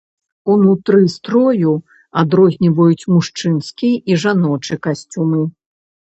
[0.51, 1.73] Унутры строю
[2.21, 5.41] адрозніваюць мужчынскі і жаночы касцюмы.